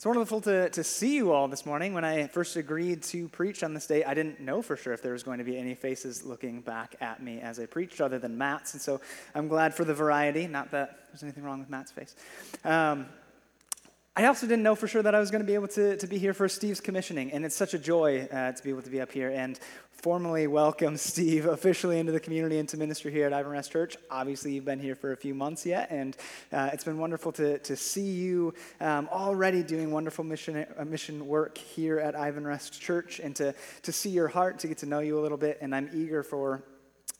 [0.00, 1.92] It's wonderful to, to see you all this morning.
[1.92, 5.02] When I first agreed to preach on this day, I didn't know for sure if
[5.02, 8.18] there was going to be any faces looking back at me as I preached other
[8.18, 8.72] than Matt's.
[8.72, 9.02] And so
[9.34, 10.46] I'm glad for the variety.
[10.46, 12.16] Not that there's anything wrong with Matt's face.
[12.64, 13.08] Um,
[14.16, 16.06] I also didn't know for sure that I was going to be able to, to
[16.08, 18.90] be here for Steve's commissioning, and it's such a joy uh, to be able to
[18.90, 19.56] be up here and
[19.92, 23.96] formally welcome Steve officially into the community, into ministry here at Ivanrest Church.
[24.10, 26.16] Obviously, you've been here for a few months yet, and
[26.52, 31.28] uh, it's been wonderful to, to see you um, already doing wonderful mission, uh, mission
[31.28, 34.98] work here at Ivanrest Church, and to, to see your heart, to get to know
[34.98, 36.64] you a little bit, and I'm eager for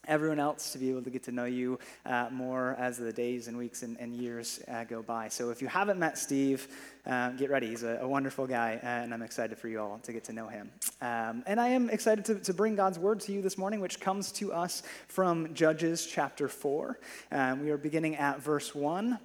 [0.06, 3.48] everyone else to be able to get to know you uh, more as the days
[3.48, 5.28] and weeks and, and years uh, go by.
[5.28, 6.68] So if you haven't met Steve,
[7.06, 7.68] uh, get ready.
[7.68, 10.32] He's a, a wonderful guy, uh, and I'm excited for you all to get to
[10.32, 10.70] know him.
[11.00, 14.00] Um, and I am excited to, to bring God's word to you this morning, which
[14.00, 16.98] comes to us from Judges chapter 4.
[17.32, 19.18] Um, we are beginning at verse 1.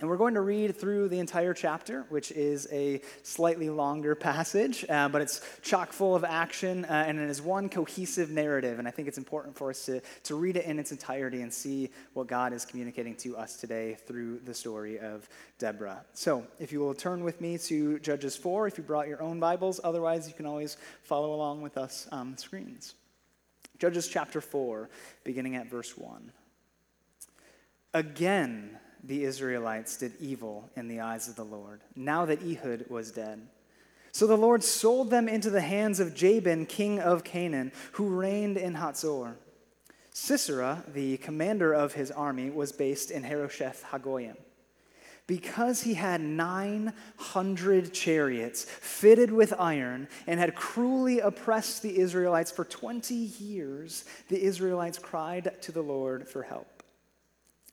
[0.00, 4.84] And we're going to read through the entire chapter, which is a slightly longer passage,
[4.88, 8.80] uh, but it's chock full of action, uh, and it is one cohesive narrative.
[8.80, 11.52] And I think it's important for us to, to read it in its entirety and
[11.52, 15.28] see what God is communicating to us today through the story of
[15.60, 16.04] Deborah.
[16.12, 19.38] So, if you will turn with me to Judges 4, if you brought your own
[19.38, 22.94] Bibles, otherwise, you can always follow along with us on the screens.
[23.78, 24.88] Judges chapter 4,
[25.22, 26.32] beginning at verse 1.
[27.92, 28.76] Again,
[29.06, 33.46] the Israelites did evil in the eyes of the Lord, now that Ehud was dead.
[34.12, 38.56] So the Lord sold them into the hands of Jabin, king of Canaan, who reigned
[38.56, 39.34] in Hatzor.
[40.12, 44.36] Sisera, the commander of his army, was based in Harosheth Hagoyim.
[45.26, 52.64] Because he had 900 chariots fitted with iron and had cruelly oppressed the Israelites for
[52.64, 56.73] 20 years, the Israelites cried to the Lord for help.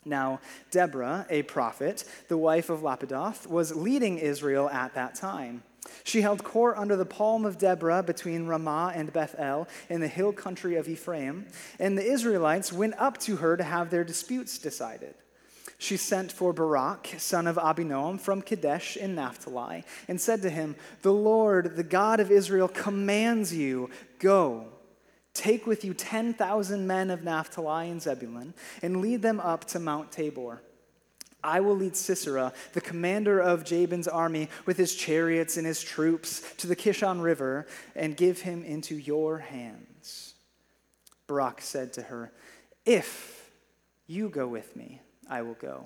[0.03, 0.39] Now,
[0.71, 5.63] Deborah, a prophet, the wife of Lapidoth, was leading Israel at that time.
[6.03, 10.31] She held court under the palm of Deborah between Ramah and Bethel in the hill
[10.31, 11.45] country of Ephraim,
[11.79, 15.15] and the Israelites went up to her to have their disputes decided.
[15.77, 20.75] She sent for Barak, son of Abinoam, from Kadesh in Naphtali, and said to him,
[21.01, 24.67] The Lord, the God of Israel, commands you, go.
[25.33, 30.11] Take with you 10,000 men of Naphtali and Zebulun and lead them up to Mount
[30.11, 30.61] Tabor.
[31.43, 36.43] I will lead Sisera, the commander of Jabin's army, with his chariots and his troops
[36.57, 37.65] to the Kishon River
[37.95, 40.35] and give him into your hands.
[41.27, 42.31] Barak said to her,
[42.85, 43.49] If
[44.05, 45.85] you go with me, I will go.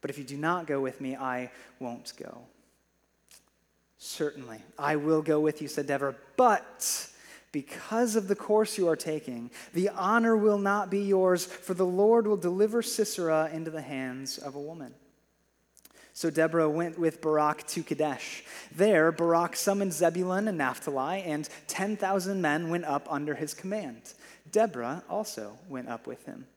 [0.00, 2.42] But if you do not go with me, I won't go.
[3.96, 7.08] Certainly, I will go with you, said Deborah, but
[7.54, 11.86] because of the course you are taking, the honor will not be yours, for the
[11.86, 14.92] Lord will deliver Sisera into the hands of a woman.
[16.14, 18.42] So Deborah went with Barak to Kadesh.
[18.74, 24.14] There, Barak summoned Zebulun and Naphtali, and 10,000 men went up under his command.
[24.50, 26.48] Deborah also went up with him.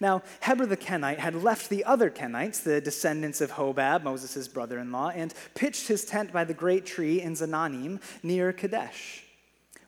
[0.00, 4.78] Now, Heber the Kenite had left the other Kenites, the descendants of Hobab, Moses' brother
[4.78, 9.27] in law, and pitched his tent by the great tree in Zaanannim near Kadesh.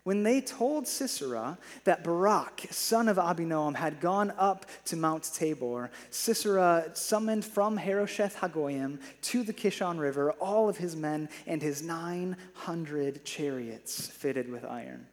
[0.02, 5.90] When they told Sisera that Barak, son of Abinoam, had gone up to Mount Tabor,
[6.08, 11.82] Sisera summoned from Harosheth Hagoyim to the Kishon River all of his men and his
[11.82, 15.06] 900 chariots fitted with iron.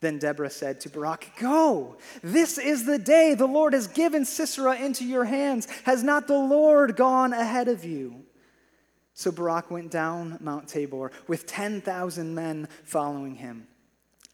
[0.00, 1.96] Then Deborah said to Barak, Go!
[2.22, 5.68] This is the day the Lord has given Sisera into your hands.
[5.84, 8.24] Has not the Lord gone ahead of you?
[9.12, 13.66] So Barak went down Mount Tabor with 10,000 men following him.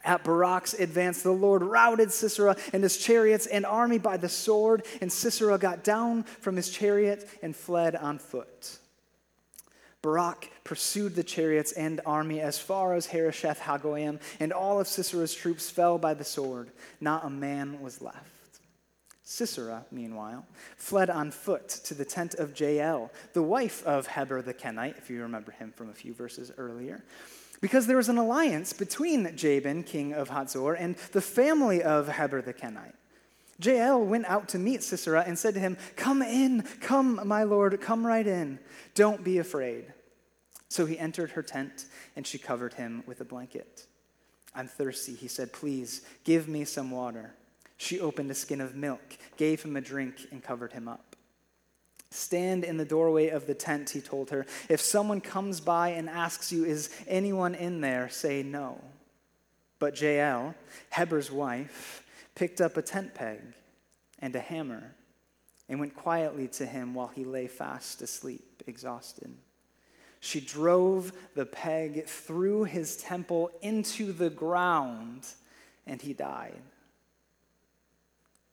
[0.06, 4.86] At Barak's advance, the Lord routed Sisera and his chariots and army by the sword,
[5.00, 8.78] and Sisera got down from his chariot and fled on foot.
[10.02, 15.34] Barak pursued the chariots and army as far as Harosheth Hagoyim, and all of Sisera's
[15.34, 16.70] troops fell by the sword.
[17.00, 18.30] Not a man was left.
[19.24, 20.46] Sisera, meanwhile,
[20.76, 25.10] fled on foot to the tent of Jael, the wife of Heber the Kenite, if
[25.10, 27.02] you remember him from a few verses earlier
[27.60, 32.42] because there was an alliance between Jabin, king of Hatzor, and the family of Heber
[32.42, 32.94] the Kenite.
[33.58, 37.80] Jael went out to meet Sisera and said to him, Come in, come, my lord,
[37.80, 38.58] come right in.
[38.94, 39.92] Don't be afraid.
[40.68, 41.86] So he entered her tent,
[42.16, 43.86] and she covered him with a blanket.
[44.54, 45.52] I'm thirsty, he said.
[45.52, 47.34] Please give me some water.
[47.78, 51.15] She opened a skin of milk, gave him a drink, and covered him up.
[52.10, 54.46] Stand in the doorway of the tent, he told her.
[54.68, 58.08] If someone comes by and asks you, Is anyone in there?
[58.08, 58.80] say no.
[59.78, 60.54] But Jael,
[60.90, 63.40] Heber's wife, picked up a tent peg
[64.18, 64.94] and a hammer
[65.68, 69.36] and went quietly to him while he lay fast asleep, exhausted.
[70.20, 75.26] She drove the peg through his temple into the ground,
[75.86, 76.62] and he died.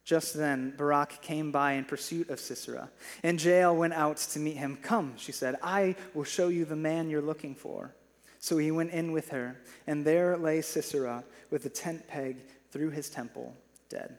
[0.04, 2.90] Just then, Barak came by in pursuit of Sisera,
[3.24, 4.78] and Jael went out to meet him.
[4.82, 7.96] Come, she said, I will show you the man you're looking for.
[8.40, 12.38] So he went in with her, and there lay Sisera with a tent peg
[12.72, 13.56] through his temple,
[13.88, 14.18] dead.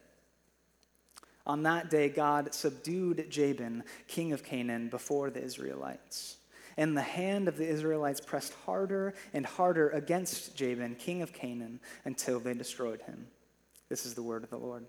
[1.47, 6.39] On that day, God subdued Jabin, king of Canaan, before the Israelites.
[6.79, 11.81] And the hand of the Israelites pressed harder and harder against Jabin, king of Canaan,
[12.07, 13.27] until they destroyed him.
[13.91, 14.87] This is the word of the Lord.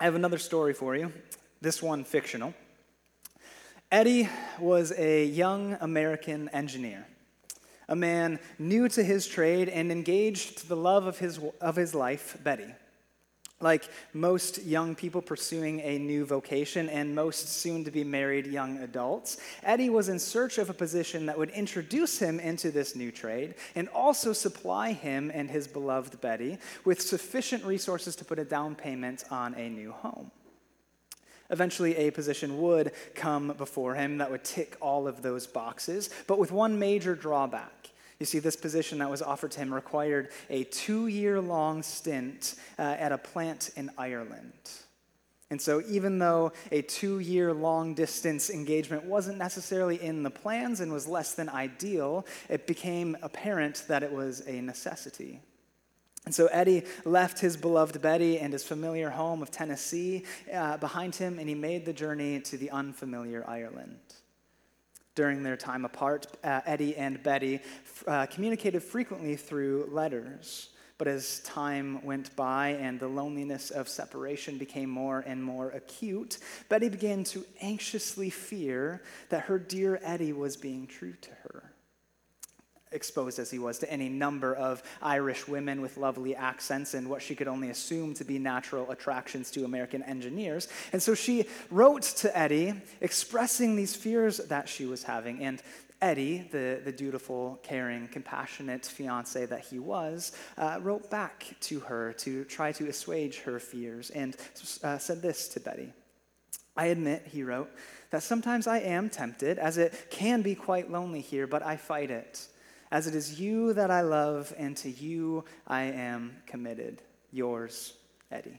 [0.00, 1.12] I have another story for you,
[1.60, 2.54] this one fictional.
[3.90, 4.28] Eddie
[4.60, 7.04] was a young American engineer,
[7.88, 11.96] a man new to his trade and engaged to the love of his, of his
[11.96, 12.72] life, Betty.
[13.60, 18.78] Like most young people pursuing a new vocation and most soon to be married young
[18.78, 23.10] adults, Eddie was in search of a position that would introduce him into this new
[23.10, 28.44] trade and also supply him and his beloved Betty with sufficient resources to put a
[28.44, 30.30] down payment on a new home.
[31.50, 36.38] Eventually, a position would come before him that would tick all of those boxes, but
[36.38, 37.90] with one major drawback.
[38.18, 42.56] You see, this position that was offered to him required a two year long stint
[42.78, 44.52] uh, at a plant in Ireland.
[45.50, 50.80] And so, even though a two year long distance engagement wasn't necessarily in the plans
[50.80, 55.40] and was less than ideal, it became apparent that it was a necessity.
[56.26, 61.14] And so Eddie left his beloved Betty and his familiar home of Tennessee uh, behind
[61.14, 63.98] him, and he made the journey to the unfamiliar Ireland
[65.18, 67.58] during their time apart, uh, Eddie and Betty
[68.06, 70.68] uh, communicated frequently through letters.
[70.96, 76.38] But as time went by and the loneliness of separation became more and more acute,
[76.68, 81.67] Betty began to anxiously fear that her dear Eddie was being true to her
[82.92, 87.22] exposed as he was to any number of Irish women with lovely accents and what
[87.22, 90.68] she could only assume to be natural attractions to American engineers.
[90.92, 95.42] And so she wrote to Eddie expressing these fears that she was having.
[95.42, 95.62] And
[96.00, 102.12] Eddie, the, the dutiful, caring, compassionate fiance that he was, uh, wrote back to her
[102.14, 104.36] to try to assuage her fears and
[104.84, 105.92] uh, said this to Betty.
[106.76, 107.70] I admit, he wrote,
[108.10, 112.10] that sometimes I am tempted, as it can be quite lonely here, but I fight
[112.10, 112.46] it
[112.90, 117.02] as it is you that I love, and to you I am committed.
[117.30, 117.94] Yours,
[118.30, 118.58] Eddie.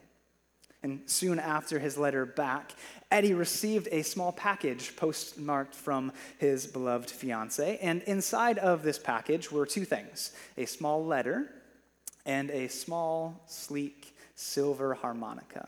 [0.81, 2.73] And soon after his letter back,
[3.11, 7.77] Eddie received a small package postmarked from his beloved fiance.
[7.81, 11.49] And inside of this package were two things a small letter
[12.25, 15.67] and a small, sleek silver harmonica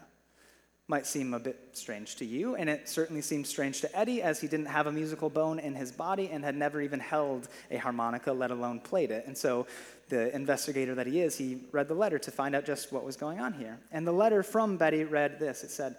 [0.92, 4.42] might seem a bit strange to you, and it certainly seemed strange to Eddie as
[4.42, 7.78] he didn't have a musical bone in his body and had never even held a
[7.78, 9.26] harmonica, let alone played it.
[9.26, 9.68] And so
[10.10, 13.16] the investigator that he is, he read the letter to find out just what was
[13.16, 13.80] going on here.
[13.94, 15.96] And the letter from Betty read this it said,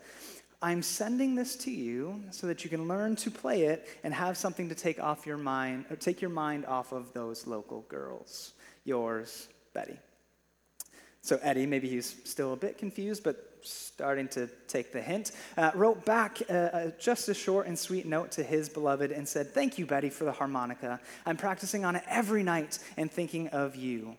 [0.60, 4.36] I'm sending this to you so that you can learn to play it and have
[4.36, 8.52] something to take off your mind, or take your mind off of those local girls.
[8.84, 9.98] Yours, Betty.
[11.22, 15.70] So Eddie, maybe he's still a bit confused, but starting to take the hint, uh,
[15.74, 19.52] wrote back uh, uh, just a short and sweet note to his beloved and said,
[19.52, 21.00] Thank you, Betty, for the harmonica.
[21.26, 24.16] I'm practicing on it every night and thinking of you.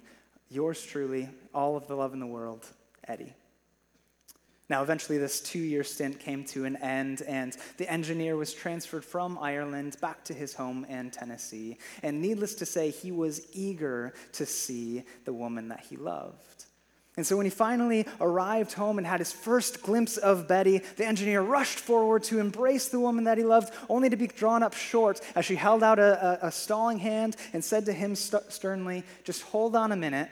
[0.49, 2.65] Yours truly, all of the love in the world,
[3.07, 3.33] Eddie.
[4.69, 9.03] Now, eventually, this two year stint came to an end, and the engineer was transferred
[9.03, 11.77] from Ireland back to his home in Tennessee.
[12.01, 16.62] And needless to say, he was eager to see the woman that he loved.
[17.15, 21.05] And so when he finally arrived home and had his first glimpse of Betty, the
[21.05, 24.73] engineer rushed forward to embrace the woman that he loved, only to be drawn up
[24.73, 28.51] short as she held out a, a, a stalling hand and said to him st-
[28.51, 30.29] sternly, Just hold on a minute.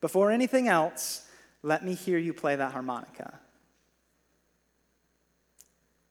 [0.00, 1.28] Before anything else,
[1.62, 3.38] let me hear you play that harmonica.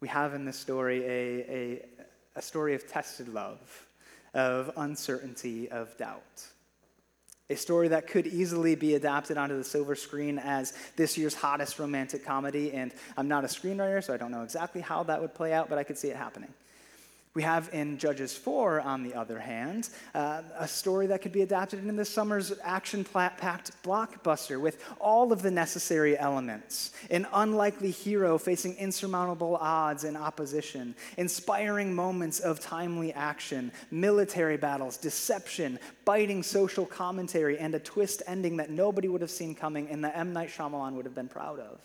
[0.01, 1.85] We have in this story a, a,
[2.35, 3.88] a story of tested love,
[4.35, 6.45] of uncertainty, of doubt.
[7.49, 11.77] A story that could easily be adapted onto the silver screen as this year's hottest
[11.77, 12.73] romantic comedy.
[12.73, 15.69] And I'm not a screenwriter, so I don't know exactly how that would play out,
[15.69, 16.51] but I could see it happening.
[17.35, 21.41] We have in Judges 4, on the other hand, uh, a story that could be
[21.41, 26.93] adapted into this summer's action packed blockbuster with all of the necessary elements.
[27.11, 34.95] An unlikely hero facing insurmountable odds and opposition, inspiring moments of timely action, military battles,
[34.95, 40.05] deception, biting social commentary, and a twist ending that nobody would have seen coming and
[40.05, 40.31] that M.
[40.31, 41.81] Night Shyamalan would have been proud of.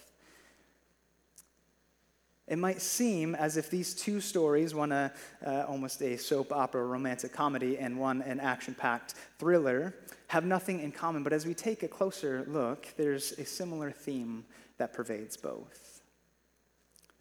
[2.51, 5.13] It might seem as if these two stories, one a,
[5.47, 9.95] uh, almost a soap opera romantic comedy and one an action packed thriller,
[10.27, 11.23] have nothing in common.
[11.23, 14.45] But as we take a closer look, there's a similar theme
[14.79, 16.03] that pervades both.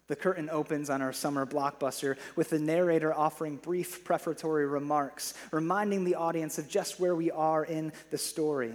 [0.08, 6.02] The curtain opens on our summer blockbuster with the narrator offering brief prefatory remarks, reminding
[6.02, 8.72] the audience of just where we are in the story.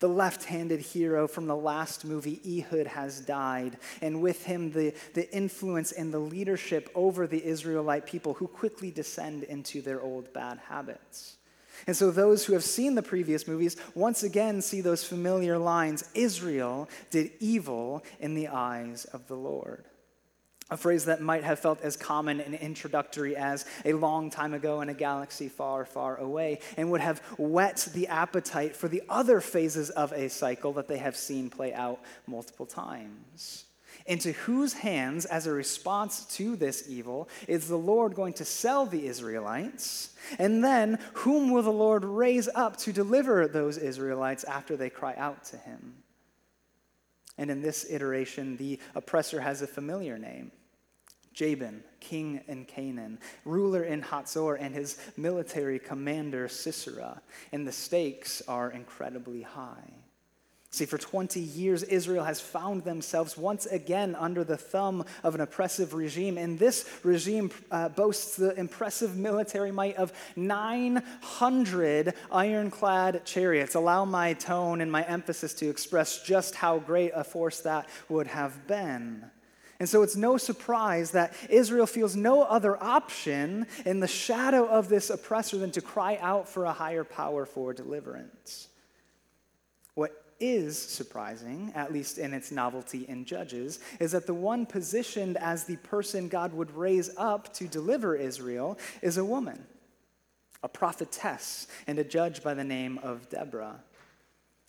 [0.00, 4.94] The left handed hero from the last movie, Ehud, has died, and with him, the,
[5.12, 10.32] the influence and the leadership over the Israelite people who quickly descend into their old
[10.32, 11.36] bad habits.
[11.86, 16.08] And so, those who have seen the previous movies once again see those familiar lines
[16.14, 19.84] Israel did evil in the eyes of the Lord
[20.70, 24.80] a phrase that might have felt as common and introductory as a long time ago
[24.80, 29.40] in a galaxy far, far away, and would have whet the appetite for the other
[29.40, 33.64] phases of a cycle that they have seen play out multiple times.
[34.06, 38.86] Into whose hands, as a response to this evil, is the Lord going to sell
[38.86, 40.14] the Israelites?
[40.38, 45.14] And then, whom will the Lord raise up to deliver those Israelites after they cry
[45.16, 45.94] out to him?
[47.36, 50.52] And in this iteration, the oppressor has a familiar name
[51.32, 57.22] Jabin, king in Canaan, ruler in Hatzor, and his military commander Sisera.
[57.52, 59.92] And the stakes are incredibly high.
[60.72, 65.40] See, for 20 years, Israel has found themselves once again under the thumb of an
[65.40, 66.38] oppressive regime.
[66.38, 73.74] And this regime uh, boasts the impressive military might of 900 ironclad chariots.
[73.74, 78.28] Allow my tone and my emphasis to express just how great a force that would
[78.28, 79.28] have been.
[79.80, 84.90] And so it's no surprise that Israel feels no other option in the shadow of
[84.90, 88.68] this oppressor than to cry out for a higher power for deliverance.
[89.94, 95.38] What is surprising, at least in its novelty in Judges, is that the one positioned
[95.38, 99.64] as the person God would raise up to deliver Israel is a woman,
[100.62, 103.80] a prophetess, and a judge by the name of Deborah.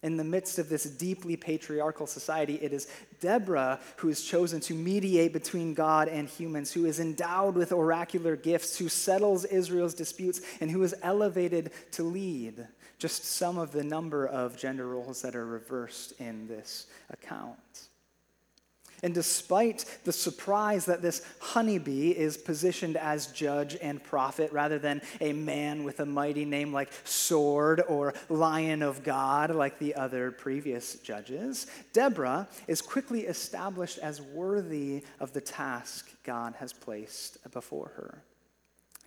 [0.04, 2.88] In the midst of this deeply patriarchal society, it is
[3.20, 8.36] Deborah who is chosen to mediate between God and humans, who is endowed with oracular
[8.36, 12.68] gifts, who settles Israel's disputes, and who is elevated to lead.
[12.98, 17.90] Just some of the number of gender roles that are reversed in this account.
[19.04, 25.02] And despite the surprise that this honeybee is positioned as judge and prophet rather than
[25.20, 30.32] a man with a mighty name like Sword or Lion of God, like the other
[30.32, 37.92] previous judges, Deborah is quickly established as worthy of the task God has placed before
[37.96, 38.24] her.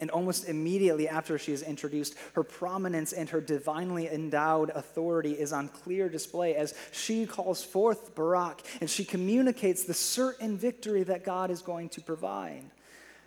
[0.00, 5.52] And almost immediately after she is introduced, her prominence and her divinely endowed authority is
[5.52, 11.24] on clear display as she calls forth Barak and she communicates the certain victory that
[11.24, 12.64] God is going to provide.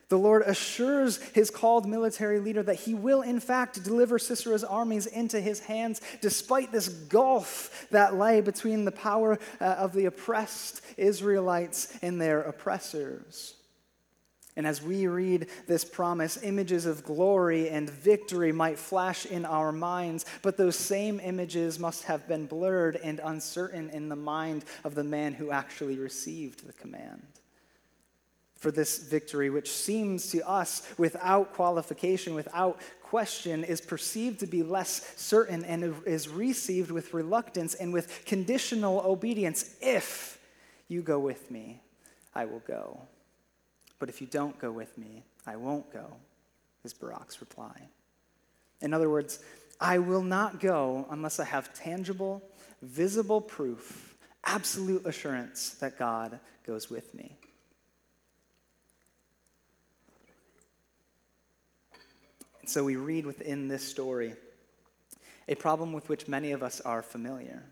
[0.10, 5.06] The Lord assures his called military leader that he will, in fact, deliver Sisera's armies
[5.06, 10.82] into his hands, despite this gulf that lay between the power uh, of the oppressed
[10.96, 13.57] Israelites and their oppressors.
[14.58, 19.72] And as we read this promise, images of glory and victory might flash in our
[19.72, 24.96] minds, but those same images must have been blurred and uncertain in the mind of
[24.96, 27.22] the man who actually received the command.
[28.56, 34.64] For this victory, which seems to us without qualification, without question, is perceived to be
[34.64, 39.76] less certain and is received with reluctance and with conditional obedience.
[39.82, 40.40] If
[40.88, 41.84] you go with me,
[42.34, 43.02] I will go.
[44.00, 46.06] But if you don't go with me, I won't go,
[46.84, 47.90] is Barak's reply.
[48.82, 49.40] In other words,
[49.80, 52.44] I will not go unless I have tangible,
[52.82, 57.38] visible proof, absolute assurance that God goes with me.
[62.62, 64.34] And so we read within this story
[65.48, 67.64] a problem with which many of us are familiar.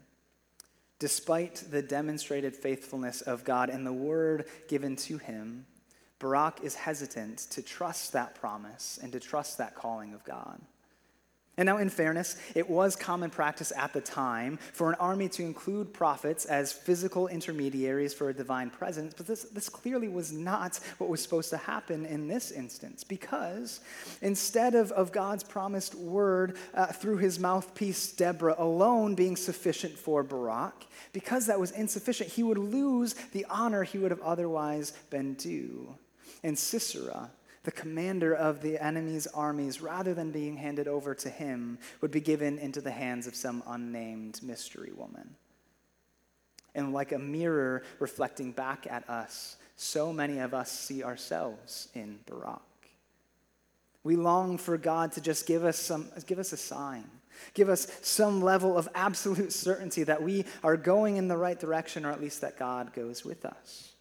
[1.00, 5.66] Despite the demonstrated faithfulness of God and the word given to him,
[6.20, 10.62] Barak is hesitant to trust that promise and to trust that calling of God.
[11.58, 15.44] And now, in fairness, it was common practice at the time for an army to
[15.44, 20.78] include prophets as physical intermediaries for a divine presence, but this, this clearly was not
[20.98, 23.80] what was supposed to happen in this instance, because
[24.22, 30.24] instead of, of God's promised word uh, through his mouthpiece, Deborah, alone being sufficient for
[30.24, 35.36] Barak, because that was insufficient, he would lose the honor he would have otherwise been
[35.36, 35.96] due
[36.46, 37.32] and Sisera,
[37.64, 42.22] the commander of the enemy's armies, rather than being handed over to him, would be
[42.22, 45.36] given into the hands of some unnamed mystery woman.
[46.76, 52.20] And like a mirror reflecting back at us, so many of us see ourselves in
[52.30, 52.62] Barak.
[54.04, 57.10] We long for God to just give us, some, give us a sign,
[57.56, 62.06] give us some level of absolute certainty that we are going in the right direction,
[62.06, 63.95] or at least that God goes with us.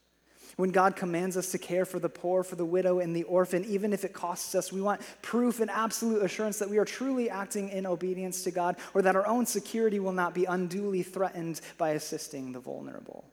[0.57, 3.65] When God commands us to care for the poor, for the widow, and the orphan,
[3.65, 7.29] even if it costs us, we want proof and absolute assurance that we are truly
[7.29, 11.61] acting in obedience to God or that our own security will not be unduly threatened
[11.77, 13.25] by assisting the vulnerable.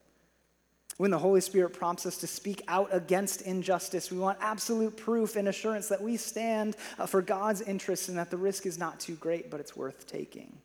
[0.98, 5.36] When the Holy Spirit prompts us to speak out against injustice, we want absolute proof
[5.36, 9.00] and assurance that we stand uh, for God's interests and that the risk is not
[9.00, 10.58] too great, but it's worth taking.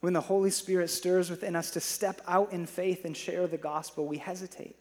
[0.00, 3.58] When the Holy Spirit stirs within us to step out in faith and share the
[3.58, 4.76] gospel, we hesitate,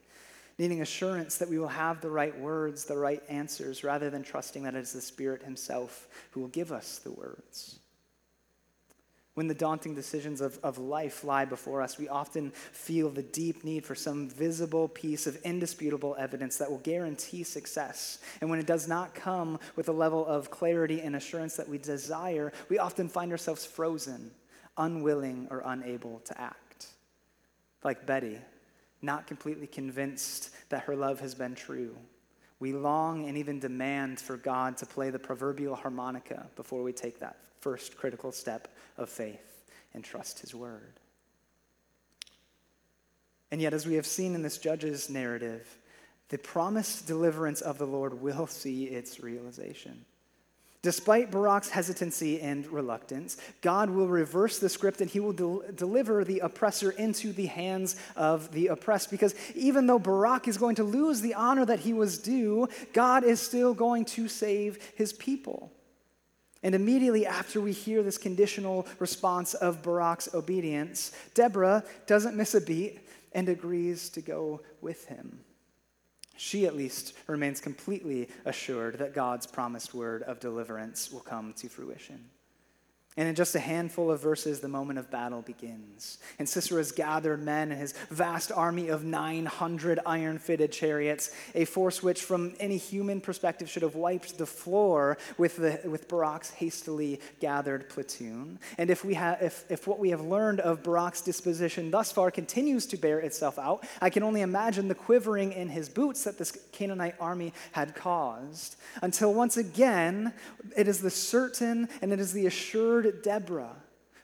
[0.59, 4.63] needing assurance that we will have the right words, the right answers, rather than trusting
[4.63, 7.79] that it is the Spirit Himself who will give us the words.
[9.35, 13.63] When the daunting decisions of, of life lie before us, we often feel the deep
[13.63, 18.19] need for some visible piece of indisputable evidence that will guarantee success.
[18.41, 21.77] And when it does not come with a level of clarity and assurance that we
[21.77, 24.31] desire, we often find ourselves frozen,
[24.77, 26.87] unwilling, or unable to act.
[27.81, 28.39] Like Betty,
[29.01, 31.95] not completely convinced that her love has been true.
[32.59, 37.19] We long and even demand for God to play the proverbial harmonica before we take
[37.19, 39.63] that first critical step of faith
[39.93, 40.99] and trust his word.
[43.51, 45.77] And yet, as we have seen in this judge's narrative,
[46.29, 50.05] the promised deliverance of the Lord will see its realization.
[50.81, 56.23] Despite Barak's hesitancy and reluctance, God will reverse the script and he will del- deliver
[56.23, 59.11] the oppressor into the hands of the oppressed.
[59.11, 63.25] Because even though Barak is going to lose the honor that he was due, God
[63.25, 65.69] is still going to save his people.
[66.63, 72.61] And immediately after we hear this conditional response of Barak's obedience, Deborah doesn't miss a
[72.61, 72.99] beat
[73.33, 75.41] and agrees to go with him.
[76.39, 81.67] She, at least, remains completely assured that God's promised word of deliverance will come to
[81.67, 82.29] fruition.
[83.17, 86.19] And in just a handful of verses, the moment of battle begins.
[86.37, 92.03] And Sisera's gathered men and his vast army of 900 iron fitted chariots, a force
[92.03, 97.19] which, from any human perspective, should have wiped the floor with, the, with Barak's hastily
[97.41, 98.59] gathered platoon.
[98.77, 102.29] And if, we ha- if, if what we have learned of Barak's disposition thus far
[102.29, 106.37] continues to bear itself out, I can only imagine the quivering in his boots that
[106.37, 108.75] this Canaanite army had caused.
[109.01, 110.31] Until once again,
[110.77, 113.75] it is the certain and it is the assured Deborah,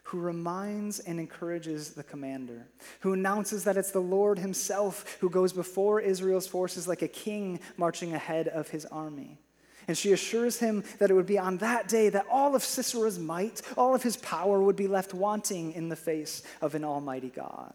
[0.06, 2.68] who reminds and encourages the commander,
[3.00, 7.60] who announces that it's the Lord himself who goes before Israel's forces like a king
[7.76, 9.40] marching ahead of his army.
[9.88, 13.18] And she assures him that it would be on that day that all of Sisera's
[13.18, 17.30] might, all of his power would be left wanting in the face of an almighty
[17.30, 17.74] God.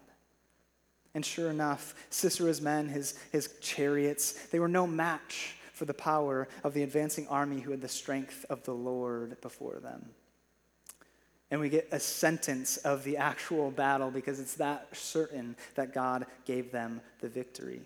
[1.13, 6.47] And sure enough, Sisera's men, his, his chariots, they were no match for the power
[6.63, 10.11] of the advancing army who had the strength of the Lord before them
[11.51, 16.25] and we get a sentence of the actual battle because it's that certain that God
[16.45, 17.81] gave them the victory.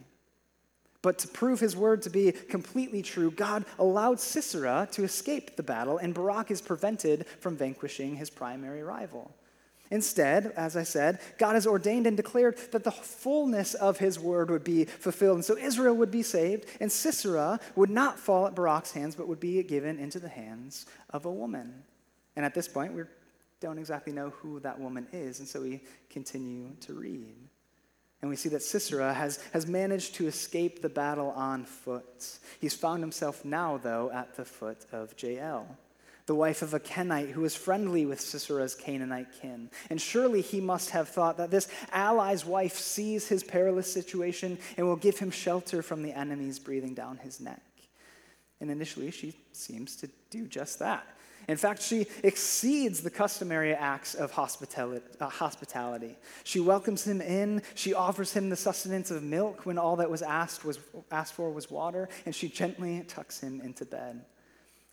[1.01, 5.63] But to prove his word to be completely true, God allowed Sisera to escape the
[5.63, 9.32] battle, and Barak is prevented from vanquishing his primary rival.
[9.91, 14.49] Instead, as I said, God has ordained and declared that the fullness of his word
[14.49, 15.36] would be fulfilled.
[15.36, 19.28] And so Israel would be saved, and Sisera would not fall at Barak's hands, but
[19.28, 21.84] would be given into the hands of a woman.
[22.36, 23.10] And at this point, we're
[23.61, 27.35] don't exactly know who that woman is, and so we continue to read.
[28.21, 32.39] And we see that Sisera has, has managed to escape the battle on foot.
[32.59, 35.77] He's found himself now, though, at the foot of Jael,
[36.25, 39.69] the wife of a Kenite who is friendly with Sisera's Canaanite kin.
[39.89, 44.87] And surely he must have thought that this ally's wife sees his perilous situation and
[44.87, 47.61] will give him shelter from the enemies breathing down his neck.
[48.59, 51.05] And initially, she seems to do just that.
[51.47, 56.15] In fact, she exceeds the customary acts of uh, hospitality.
[56.43, 57.62] She welcomes him in.
[57.75, 60.79] She offers him the sustenance of milk when all that was asked, was
[61.12, 64.25] asked for was water, and she gently tucks him into bed.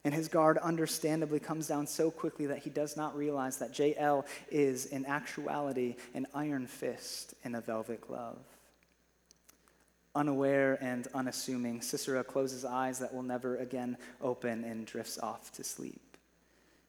[0.04, 4.26] And his guard understandably comes down so quickly that he does not realize that Jael
[4.50, 8.38] is, in actuality, an iron fist in a velvet glove.
[10.14, 15.64] Unaware and unassuming, Sisera closes eyes that will never again open and drifts off to
[15.64, 16.11] sleep.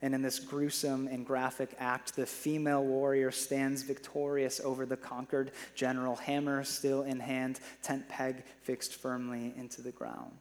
[0.03, 5.51] And in this gruesome and graphic act, the female warrior stands victorious over the conquered
[5.75, 10.33] general, hammer still in hand, tent peg fixed firmly into the ground.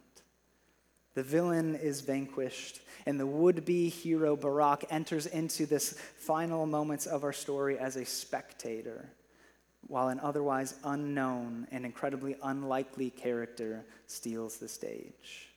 [1.14, 7.06] The villain is vanquished, and the would be hero Barak enters into this final moments
[7.06, 9.10] of our story as a spectator,
[9.86, 15.51] while an otherwise unknown and incredibly unlikely character steals the stage.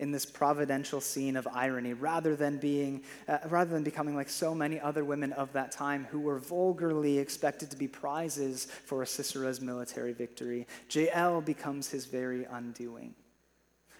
[0.00, 4.54] In this providential scene of irony, rather than being, uh, rather than becoming like so
[4.54, 9.60] many other women of that time who were vulgarly expected to be prizes for Sisera's
[9.60, 13.14] military victory, Jael becomes his very undoing.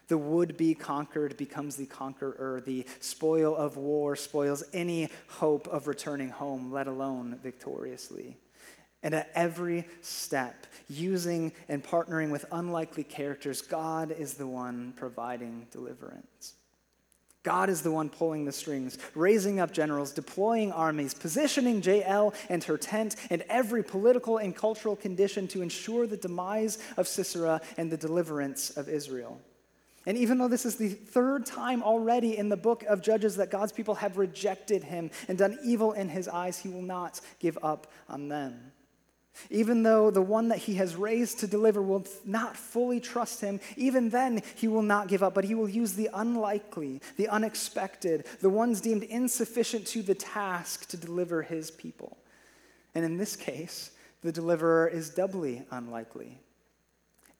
[0.08, 2.62] The would be conquered becomes the conqueror.
[2.64, 8.38] The spoil of war spoils any hope of returning home, let alone victoriously.
[9.02, 15.66] And at every step, using and partnering with unlikely characters, God is the one providing
[15.70, 16.54] deliverance.
[17.42, 22.62] God is the one pulling the strings, raising up generals, deploying armies, positioning Jael and
[22.64, 27.90] her tent and every political and cultural condition to ensure the demise of Sisera and
[27.90, 29.40] the deliverance of Israel.
[30.06, 33.50] And even though this is the third time already in the book of Judges that
[33.50, 37.58] God's people have rejected him and done evil in his eyes, he will not give
[37.62, 38.72] up on them.
[39.48, 43.60] Even though the one that he has raised to deliver will not fully trust him,
[43.76, 48.26] even then he will not give up, but he will use the unlikely, the unexpected,
[48.40, 52.18] the ones deemed insufficient to the task to deliver his people.
[52.94, 56.38] And in this case, the deliverer is doubly unlikely.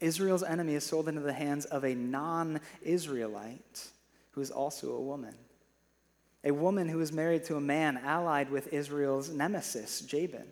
[0.00, 3.88] Israel's enemy is sold into the hands of a non Israelite
[4.32, 5.34] who is also a woman.
[6.42, 10.46] A woman who is married to a man allied with Israel's nemesis, Jabin.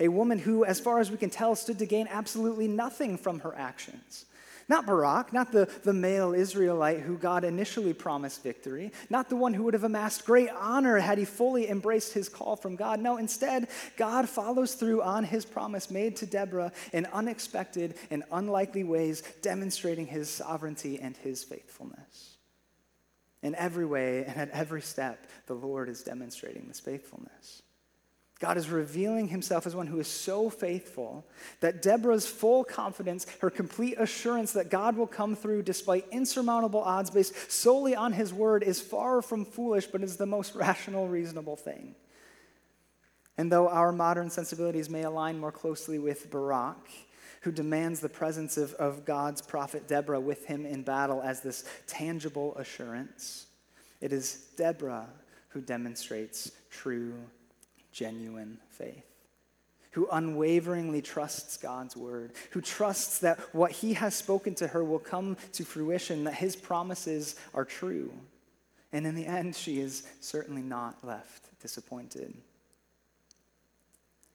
[0.00, 3.40] A woman who, as far as we can tell, stood to gain absolutely nothing from
[3.40, 4.26] her actions.
[4.68, 9.52] Not Barak, not the, the male Israelite who God initially promised victory, not the one
[9.52, 13.00] who would have amassed great honor had he fully embraced his call from God.
[13.00, 18.84] No, instead, God follows through on his promise made to Deborah in unexpected and unlikely
[18.84, 22.38] ways, demonstrating his sovereignty and his faithfulness.
[23.42, 27.60] In every way and at every step, the Lord is demonstrating this faithfulness.
[28.44, 31.24] God is revealing himself as one who is so faithful
[31.60, 37.08] that Deborah's full confidence, her complete assurance that God will come through despite insurmountable odds
[37.08, 41.56] based solely on his word, is far from foolish, but is the most rational, reasonable
[41.56, 41.94] thing.
[43.38, 46.90] And though our modern sensibilities may align more closely with Barak,
[47.40, 51.64] who demands the presence of, of God's prophet Deborah with him in battle as this
[51.86, 53.46] tangible assurance,
[54.02, 55.08] it is Deborah
[55.48, 57.14] who demonstrates true
[57.94, 59.06] genuine faith,
[59.92, 64.98] who unwaveringly trusts God's word, who trusts that what he has spoken to her will
[64.98, 68.12] come to fruition, that his promises are true.
[68.92, 72.34] And in the end, she is certainly not left disappointed.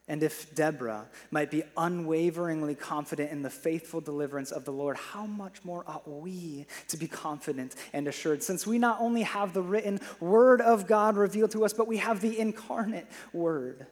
[0.09, 5.27] And if Deborah might be unwaveringly confident in the faithful deliverance of the Lord, how
[5.27, 8.41] much more ought we to be confident and assured?
[8.41, 11.97] Since we not only have the written word of God revealed to us, but we
[11.97, 13.85] have the incarnate word,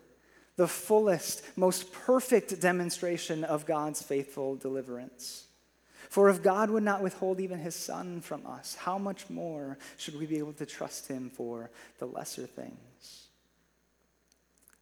[0.56, 5.46] the fullest, most perfect demonstration of God's faithful deliverance.
[6.10, 10.18] For if God would not withhold even his son from us, how much more should
[10.18, 13.27] we be able to trust him for the lesser things?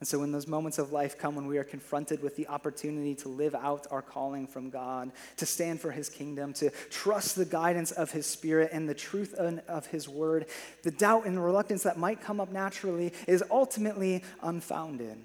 [0.05, 3.15] And so, when those moments of life come when we are confronted with the opportunity
[3.15, 7.43] to live out our calling from God, to stand for His kingdom, to trust the
[7.43, 10.45] guidance of His Spirit and the truth of His word,
[10.83, 15.17] the doubt and reluctance that might come up naturally is ultimately unfounded.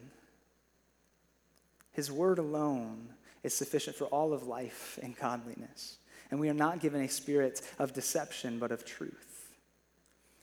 [1.92, 3.10] His word alone
[3.42, 5.98] is sufficient for all of life and godliness.
[6.30, 9.29] And we are not given a spirit of deception, but of truth.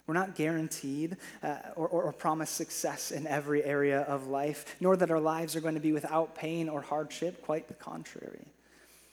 [0.08, 4.96] We're not guaranteed uh, or, or, or promised success in every area of life, nor
[4.96, 7.46] that our lives are going to be without pain or hardship.
[7.46, 8.46] Quite the contrary.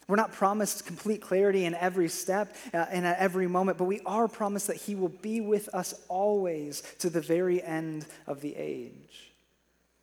[0.07, 4.01] We're not promised complete clarity in every step uh, and at every moment, but we
[4.07, 8.55] are promised that He will be with us always to the very end of the
[8.55, 9.33] age.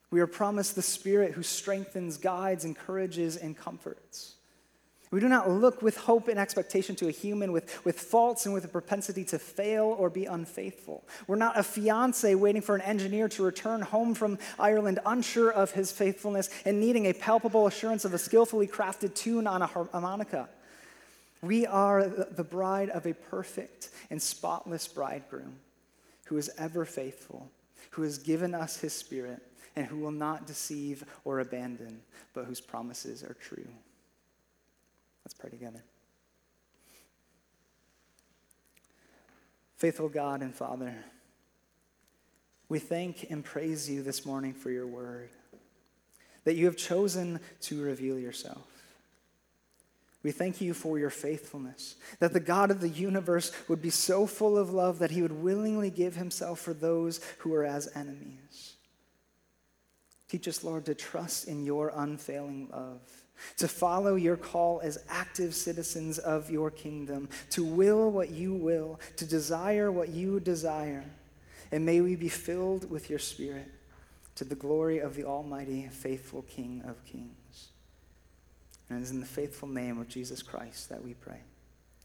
[0.10, 4.34] We are promised the Spirit who strengthens, guides, encourages, and comforts.
[5.12, 8.54] We do not look with hope and expectation to a human with, with faults and
[8.54, 11.04] with a propensity to fail or be unfaithful.
[11.28, 15.72] We're not a fiance waiting for an engineer to return home from Ireland unsure of
[15.72, 20.48] his faithfulness and needing a palpable assurance of a skillfully crafted tune on a harmonica.
[21.42, 25.58] We are the bride of a perfect and spotless bridegroom
[26.26, 27.50] who is ever faithful,
[27.92, 29.42] who has given us his spirit,
[29.76, 32.00] and who will not deceive or abandon,
[32.34, 33.68] but whose promises are true.
[35.26, 35.84] Let's pray together.
[39.78, 40.96] Faithful God and Father,
[42.70, 45.30] we thank and praise you this morning for your word,
[46.44, 48.68] that you have chosen to reveal yourself.
[50.24, 54.28] We thank you for your faithfulness, that the God of the universe would be so
[54.28, 58.76] full of love that he would willingly give himself for those who are as enemies.
[60.30, 63.02] Teach us, Lord, to trust in your unfailing love,
[63.58, 69.00] to follow your call as active citizens of your kingdom, to will what you will,
[69.18, 71.06] to desire what you desire.
[71.72, 73.70] And may we be filled with your Spirit
[74.36, 77.70] to the glory of the Almighty, faithful King of kings.
[78.90, 81.40] And it is in the faithful name of Jesus Christ that we pray.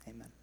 [0.09, 0.36] Amen.